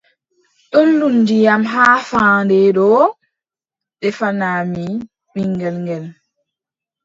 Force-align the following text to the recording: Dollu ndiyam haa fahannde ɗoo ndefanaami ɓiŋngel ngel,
Dollu 0.71 1.07
ndiyam 1.17 1.61
haa 1.73 1.97
fahannde 2.09 2.57
ɗoo 2.75 3.03
ndefanaami 3.97 4.85
ɓiŋngel 5.33 5.75
ngel, 5.83 6.05